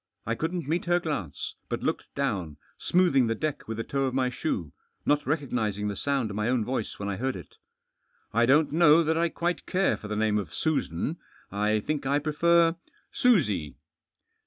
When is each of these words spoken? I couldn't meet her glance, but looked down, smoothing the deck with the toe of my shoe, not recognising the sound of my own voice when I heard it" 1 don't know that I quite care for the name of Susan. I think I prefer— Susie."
I 0.25 0.33
couldn't 0.33 0.67
meet 0.67 0.85
her 0.85 0.99
glance, 0.99 1.53
but 1.69 1.83
looked 1.83 2.05
down, 2.15 2.57
smoothing 2.79 3.27
the 3.27 3.35
deck 3.35 3.67
with 3.67 3.77
the 3.77 3.83
toe 3.83 4.05
of 4.05 4.15
my 4.15 4.31
shoe, 4.31 4.73
not 5.05 5.27
recognising 5.27 5.89
the 5.89 5.95
sound 5.95 6.31
of 6.31 6.35
my 6.35 6.49
own 6.49 6.65
voice 6.65 6.97
when 6.97 7.07
I 7.07 7.17
heard 7.17 7.35
it" 7.35 7.53
1 8.31 8.47
don't 8.47 8.71
know 8.71 9.03
that 9.03 9.15
I 9.15 9.29
quite 9.29 9.67
care 9.67 9.95
for 9.97 10.07
the 10.07 10.15
name 10.15 10.39
of 10.39 10.55
Susan. 10.55 11.17
I 11.51 11.81
think 11.81 12.07
I 12.07 12.17
prefer— 12.17 12.77
Susie." 13.23 13.75